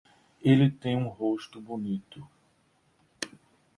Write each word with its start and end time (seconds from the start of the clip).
Ele 0.43 0.67
tem 0.71 0.97
um 0.97 1.07
rosto 1.07 1.61
bonito. 1.61 2.27